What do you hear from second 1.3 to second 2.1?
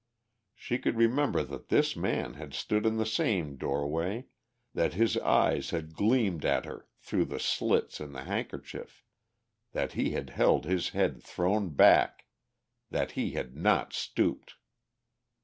that this